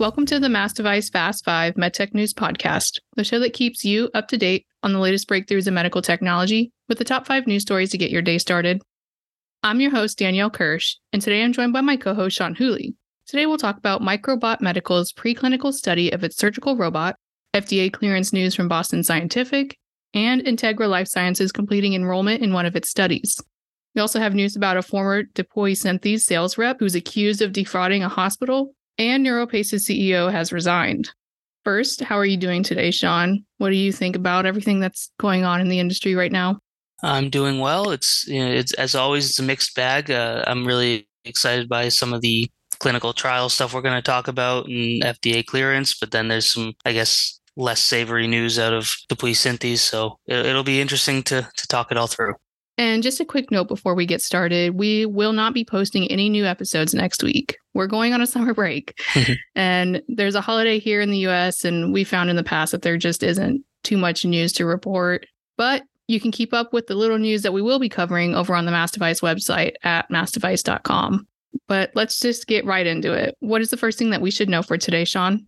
[0.00, 4.08] Welcome to the Mass Device Fast 5 MedTech News Podcast, the show that keeps you
[4.14, 7.60] up to date on the latest breakthroughs in medical technology with the top five news
[7.60, 8.80] stories to get your day started.
[9.62, 12.94] I'm your host, Danielle Kirsh, and today I'm joined by my co host, Sean Whooley.
[13.26, 17.16] Today we'll talk about Microbot Medical's preclinical study of its surgical robot,
[17.52, 19.76] FDA clearance news from Boston Scientific,
[20.14, 23.38] and Integra Life Sciences completing enrollment in one of its studies.
[23.94, 28.02] We also have news about a former DePuy Synthes sales rep who's accused of defrauding
[28.02, 31.10] a hospital and NeuroPace's CEO has resigned.
[31.64, 33.44] First, how are you doing today, Sean?
[33.56, 36.58] What do you think about everything that's going on in the industry right now?
[37.02, 37.90] I'm doing well.
[37.92, 40.10] It's, you know, it's as always, it's a mixed bag.
[40.10, 44.28] Uh, I'm really excited by some of the clinical trial stuff we're going to talk
[44.28, 48.84] about and FDA clearance, but then there's some, I guess, less savory news out of
[49.10, 49.78] DePuy Synthes.
[49.78, 52.34] So it, will be interesting to to talk it all through.
[52.80, 56.30] And just a quick note before we get started, we will not be posting any
[56.30, 57.58] new episodes next week.
[57.74, 58.98] We're going on a summer break.
[59.54, 62.80] and there's a holiday here in the US, and we found in the past that
[62.80, 65.26] there just isn't too much news to report.
[65.58, 68.54] But you can keep up with the little news that we will be covering over
[68.54, 71.26] on the Mass Device website at massdevice.com.
[71.68, 73.36] But let's just get right into it.
[73.40, 75.44] What is the first thing that we should know for today, Sean?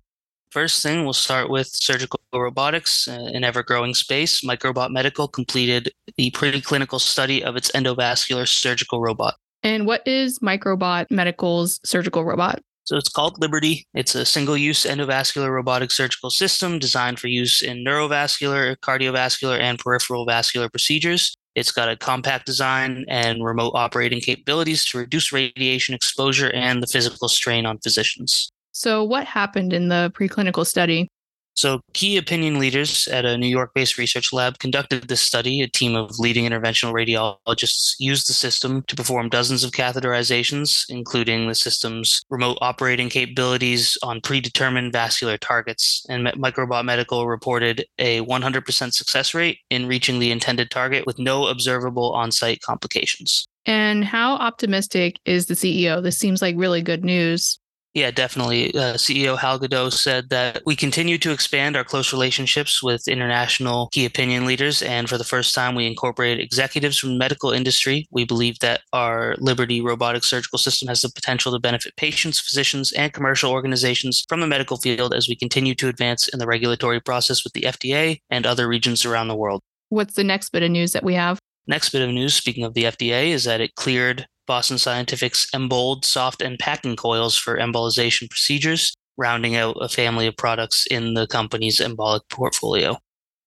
[0.51, 4.43] First thing, we'll start with surgical robotics, uh, an ever growing space.
[4.43, 9.35] Microbot Medical completed the preclinical study of its endovascular surgical robot.
[9.63, 12.61] And what is Microbot Medical's surgical robot?
[12.85, 13.87] So it's called Liberty.
[13.95, 19.79] It's a single use endovascular robotic surgical system designed for use in neurovascular, cardiovascular, and
[19.79, 21.37] peripheral vascular procedures.
[21.55, 26.87] It's got a compact design and remote operating capabilities to reduce radiation exposure and the
[26.87, 28.51] physical strain on physicians.
[28.73, 31.09] So, what happened in the preclinical study?
[31.55, 35.61] So, key opinion leaders at a New York based research lab conducted this study.
[35.61, 41.49] A team of leading interventional radiologists used the system to perform dozens of catheterizations, including
[41.49, 46.05] the system's remote operating capabilities on predetermined vascular targets.
[46.09, 51.47] And Microbot Medical reported a 100% success rate in reaching the intended target with no
[51.47, 53.47] observable on site complications.
[53.65, 56.03] And how optimistic is the CEO?
[56.03, 57.61] This seems like really good news.
[57.95, 58.75] Yeah, definitely.
[58.75, 63.89] Uh, CEO Harel Gadot said that we continue to expand our close relationships with international
[63.93, 64.81] key opinion leaders.
[64.81, 68.09] And for the first time, we incorporated executives from the medical industry.
[68.11, 72.93] We believe that our Liberty robotic surgical system has the potential to benefit patients, physicians,
[72.93, 77.01] and commercial organizations from the medical field as we continue to advance in the regulatory
[77.01, 79.61] process with the FDA and other regions around the world.
[79.91, 81.39] What's the next bit of news that we have?
[81.67, 86.05] Next bit of news, speaking of the FDA, is that it cleared Boston Scientific's Embold
[86.05, 91.27] soft and packing coils for embolization procedures, rounding out a family of products in the
[91.27, 92.99] company's embolic portfolio.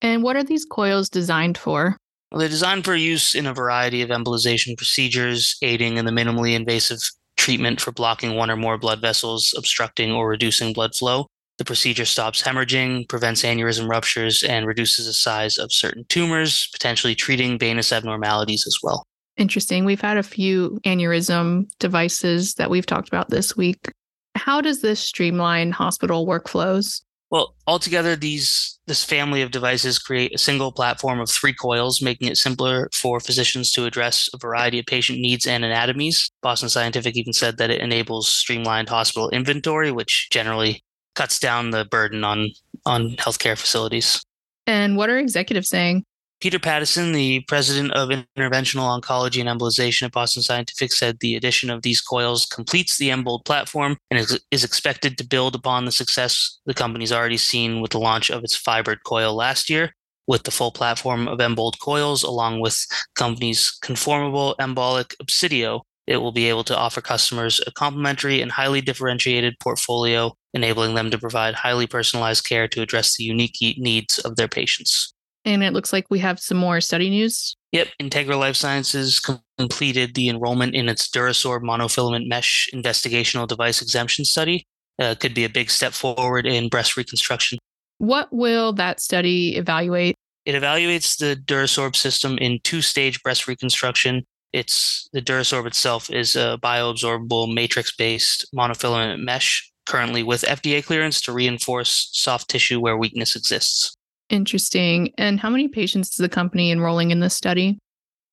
[0.02, 1.96] And what are these coils designed for?
[2.32, 6.56] Well, they're designed for use in a variety of embolization procedures, aiding in the minimally
[6.56, 6.98] invasive
[7.36, 11.28] treatment for blocking one or more blood vessels, obstructing or reducing blood flow.
[11.58, 17.14] The procedure stops hemorrhaging, prevents aneurysm ruptures, and reduces the size of certain tumors, potentially
[17.14, 19.06] treating venous abnormalities as well.
[19.36, 19.84] Interesting.
[19.84, 23.92] We've had a few aneurysm devices that we've talked about this week.
[24.34, 27.02] How does this streamline hospital workflows?
[27.30, 32.28] Well, altogether, these this family of devices create a single platform of three coils, making
[32.28, 36.30] it simpler for physicians to address a variety of patient needs and anatomies.
[36.40, 40.84] Boston Scientific even said that it enables streamlined hospital inventory, which generally
[41.16, 42.50] cuts down the burden on
[42.84, 44.22] on healthcare facilities.
[44.68, 46.04] And what are executives saying?
[46.38, 51.70] Peter Pattison, the president of interventional oncology and embolization at Boston Scientific, said the addition
[51.70, 55.92] of these coils completes the Embold platform and is, is expected to build upon the
[55.92, 59.94] success the company's already seen with the launch of its fibered coil last year.
[60.26, 66.32] With the full platform of Embold coils, along with company's conformable embolic Obsidio, it will
[66.32, 71.54] be able to offer customers a complementary and highly differentiated portfolio, enabling them to provide
[71.54, 75.14] highly personalized care to address the unique needs of their patients.
[75.46, 77.56] And it looks like we have some more study news.
[77.70, 79.20] Yep, Integra Life Sciences
[79.58, 84.66] completed the enrollment in its Durasorb monofilament mesh investigational device exemption study.
[84.98, 87.58] Uh, could be a big step forward in breast reconstruction.
[87.98, 90.16] What will that study evaluate?
[90.44, 94.24] It evaluates the Durasorb system in two-stage breast reconstruction.
[94.52, 101.32] It's the Durasorb itself is a bioabsorbable matrix-based monofilament mesh currently with FDA clearance to
[101.32, 103.95] reinforce soft tissue where weakness exists.
[104.28, 105.12] Interesting.
[105.18, 107.78] And how many patients is the company enrolling in this study?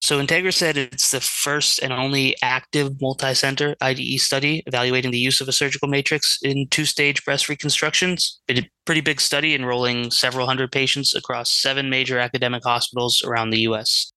[0.02, 5.40] So Integra said it's the first and only active multi-center IDE study evaluating the use
[5.40, 8.42] of a surgical matrix in two-stage breast reconstructions.
[8.50, 13.52] It's a pretty big study enrolling several hundred patients across seven major academic hospitals around
[13.52, 14.12] the US.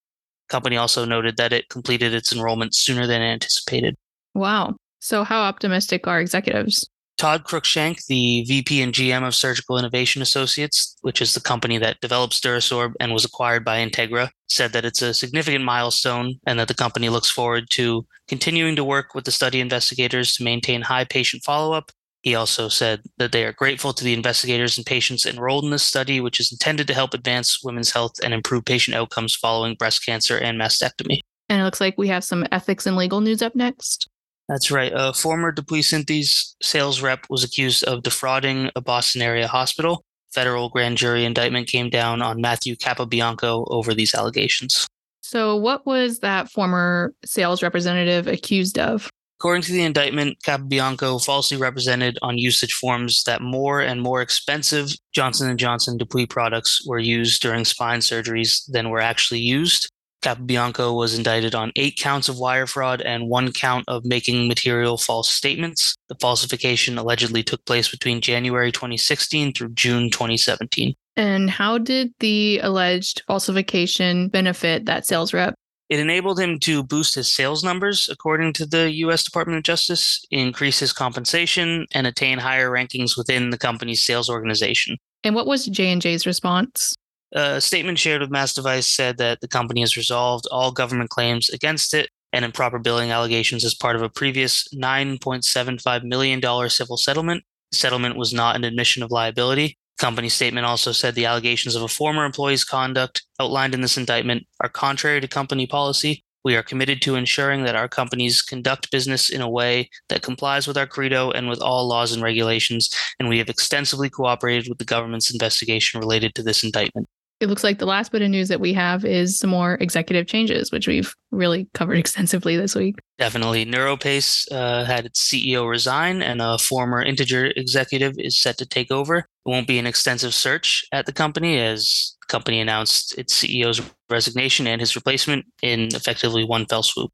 [0.48, 3.94] The company also noted that it completed its enrollment sooner than anticipated.
[4.34, 4.74] Wow.
[4.98, 6.88] So how optimistic are executives?
[7.16, 12.00] Todd Cruikshank, the VP and GM of Surgical Innovation Associates, which is the company that
[12.00, 16.68] develops Durasorb and was acquired by Integra, said that it's a significant milestone and that
[16.68, 21.04] the company looks forward to continuing to work with the study investigators to maintain high
[21.04, 21.90] patient follow up.
[22.22, 25.84] He also said that they are grateful to the investigators and patients enrolled in this
[25.84, 30.04] study, which is intended to help advance women's health and improve patient outcomes following breast
[30.04, 31.20] cancer and mastectomy.
[31.48, 34.08] And it looks like we have some ethics and legal news up next.
[34.48, 34.92] That's right.
[34.94, 40.04] A former DePuy Synthes sales rep was accused of defrauding a Boston area hospital.
[40.32, 44.86] Federal grand jury indictment came down on Matthew Capobianco over these allegations.
[45.22, 49.10] So, what was that former sales representative accused of?
[49.40, 54.90] According to the indictment, Capobianco falsely represented on usage forms that more and more expensive
[55.12, 59.90] Johnson & Johnson DePuy products were used during spine surgeries than were actually used.
[60.26, 64.98] Capobianco was indicted on eight counts of wire fraud and one count of making material
[64.98, 65.94] false statements.
[66.08, 70.96] The falsification allegedly took place between January 2016 through June 2017.
[71.16, 75.54] And how did the alleged falsification benefit that sales rep?
[75.88, 79.22] It enabled him to boost his sales numbers, according to the U.S.
[79.22, 84.96] Department of Justice, increase his compensation, and attain higher rankings within the company's sales organization.
[85.22, 86.96] And what was J&J's response?
[87.32, 91.50] A statement shared with Mass Device said that the company has resolved all government claims
[91.50, 97.42] against it and improper billing allegations as part of a previous $9.75 million civil settlement.
[97.72, 99.76] The settlement was not an admission of liability.
[99.98, 103.96] The company statement also said the allegations of a former employee's conduct outlined in this
[103.96, 106.22] indictment are contrary to company policy.
[106.44, 110.68] We are committed to ensuring that our companies conduct business in a way that complies
[110.68, 112.88] with our credo and with all laws and regulations,
[113.18, 117.08] and we have extensively cooperated with the government's investigation related to this indictment
[117.40, 120.26] it looks like the last bit of news that we have is some more executive
[120.26, 122.96] changes, which we've really covered extensively this week.
[123.18, 123.66] Definitely.
[123.66, 128.90] NeuroPace uh, had its CEO resign, and a former Integer executive is set to take
[128.90, 129.18] over.
[129.18, 133.82] It won't be an extensive search at the company, as the company announced its CEO's
[134.08, 137.10] resignation and his replacement in effectively one fell swoop.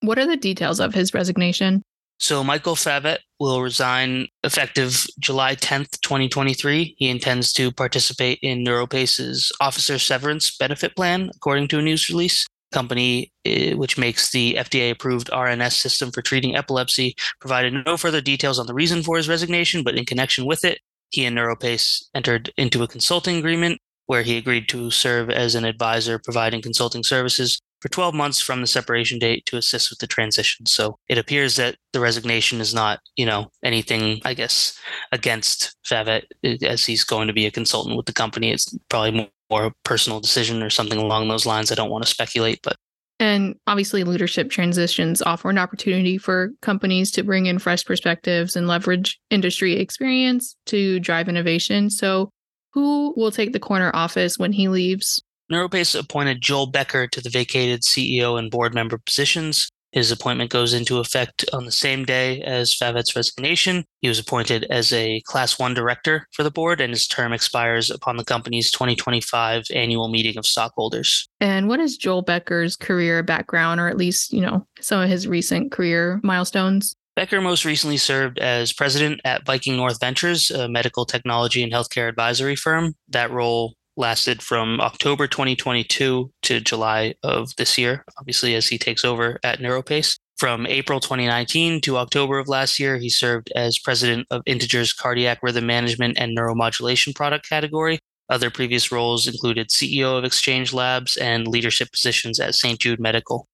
[0.00, 1.82] What are the details of his resignation?
[2.18, 6.94] So Michael Favet will resign effective July 10th, 2023.
[6.96, 12.46] He intends to participate in NeuroPace's officer severance benefit plan, according to a news release.
[12.72, 18.20] Company, eh, which makes the FDA approved RNS system for treating epilepsy, provided no further
[18.20, 22.04] details on the reason for his resignation, but in connection with it, he and NeuroPace
[22.14, 27.04] entered into a consulting agreement where he agreed to serve as an advisor providing consulting
[27.04, 30.64] services for 12 months from the separation date to assist with the transition.
[30.64, 34.80] So it appears that the resignation is not, you know, anything, I guess,
[35.12, 38.52] against Favet eh, as he's going to be a consultant with the company.
[38.52, 41.70] It's probably more a personal decision or something along those lines.
[41.70, 42.76] I don't want to speculate, but
[43.20, 48.66] and obviously, leadership transitions offer an opportunity for companies to bring in fresh perspectives and
[48.66, 51.90] leverage industry experience to drive innovation.
[51.90, 52.30] So,
[52.72, 55.22] who will take the corner office when he leaves?
[55.52, 59.68] NeuroPace appointed Joel Becker to the vacated CEO and board member positions.
[59.92, 63.84] His appointment goes into effect on the same day as Favet's resignation.
[64.00, 67.90] He was appointed as a Class 1 director for the board, and his term expires
[67.90, 71.28] upon the company's 2025 annual meeting of stockholders.
[71.40, 75.28] And what is Joel Becker's career background, or at least, you know, some of his
[75.28, 76.96] recent career milestones?
[77.14, 82.08] Becker most recently served as president at Viking North Ventures, a medical technology and healthcare
[82.08, 82.96] advisory firm.
[83.10, 89.04] That role lasted from October 2022 to July of this year, obviously, as he takes
[89.04, 90.18] over at NeuroPace.
[90.36, 95.38] From April 2019 to October of last year, he served as president of Integer's cardiac
[95.42, 97.98] rhythm management and neuromodulation product category.
[98.28, 102.80] Other previous roles included CEO of Exchange Labs and leadership positions at St.
[102.80, 103.46] Jude Medical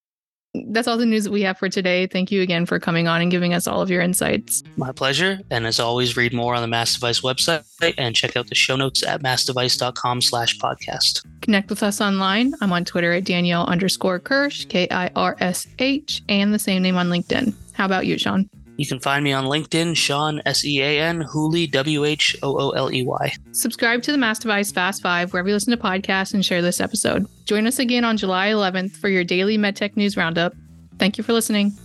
[0.68, 2.06] that's all the news that we have for today.
[2.06, 4.62] Thank you again for coming on and giving us all of your insights.
[4.76, 5.40] My pleasure.
[5.50, 8.76] And as always, read more on the Mass Device website and check out the show
[8.76, 11.24] notes at massdevice.com slash podcast.
[11.40, 12.54] Connect with us online.
[12.60, 16.82] I'm on Twitter at Danielle underscore Kirsh, K I R S H, and the same
[16.82, 17.54] name on LinkedIn.
[17.72, 18.50] How about you, Sean?
[18.80, 22.56] You can find me on LinkedIn, Sean, S E A N, Whooley, W H O
[22.58, 23.34] O L E Y.
[23.52, 26.80] Subscribe to the Mass Device Fast Five wherever you listen to podcasts and share this
[26.80, 27.26] episode.
[27.44, 30.54] Join us again on July 11th for your daily MedTech News Roundup.
[30.98, 31.76] Thank you for listening.